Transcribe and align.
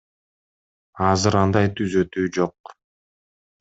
Азыр 1.09 1.39
андай 1.43 1.71
түзөтүү 1.77 2.29
жок. 2.43 2.77